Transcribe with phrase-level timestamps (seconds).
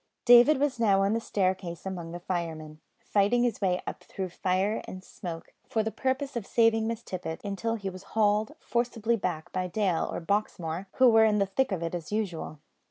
[0.25, 4.81] David was now on the staircase among the firemen, fighting his way up through fire
[4.85, 9.51] and smoke, for the purpose of saving Miss Tippet, until he was hauled forcibly back
[9.51, 12.57] by Dale or Baxmore who were in the thick of it as usual.